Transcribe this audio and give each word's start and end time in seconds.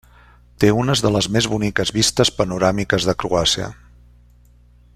Té 0.61 0.69
unes 0.83 1.03
de 1.05 1.11
les 1.15 1.27
més 1.35 1.47
boniques 1.51 1.93
vistes 1.97 2.31
panoràmiques 2.39 3.09
de 3.11 3.15
Croàcia. 3.25 3.69